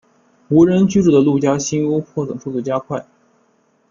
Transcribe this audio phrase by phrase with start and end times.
[0.49, 3.05] 无人居住的陆家新屋破损速度加快。